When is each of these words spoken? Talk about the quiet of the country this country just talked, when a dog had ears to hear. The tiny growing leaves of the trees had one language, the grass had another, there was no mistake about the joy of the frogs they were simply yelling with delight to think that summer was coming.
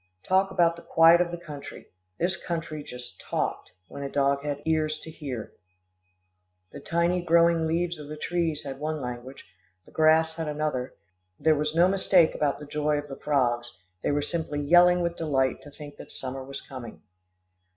Talk 0.27 0.49
about 0.49 0.75
the 0.77 0.81
quiet 0.81 1.21
of 1.21 1.29
the 1.29 1.37
country 1.37 1.91
this 2.17 2.35
country 2.35 2.81
just 2.81 3.21
talked, 3.21 3.71
when 3.87 4.01
a 4.01 4.09
dog 4.09 4.41
had 4.43 4.63
ears 4.65 4.97
to 5.01 5.11
hear. 5.11 5.53
The 6.71 6.79
tiny 6.79 7.21
growing 7.21 7.67
leaves 7.67 7.99
of 7.99 8.07
the 8.07 8.17
trees 8.17 8.63
had 8.63 8.79
one 8.79 8.99
language, 8.99 9.45
the 9.85 9.91
grass 9.91 10.33
had 10.37 10.47
another, 10.47 10.95
there 11.39 11.53
was 11.53 11.75
no 11.75 11.87
mistake 11.87 12.33
about 12.33 12.57
the 12.57 12.65
joy 12.65 12.97
of 12.97 13.09
the 13.09 13.15
frogs 13.15 13.77
they 14.01 14.09
were 14.09 14.23
simply 14.23 14.59
yelling 14.59 15.01
with 15.01 15.17
delight 15.17 15.61
to 15.61 15.69
think 15.69 15.97
that 15.97 16.11
summer 16.11 16.43
was 16.43 16.61
coming. 16.61 17.03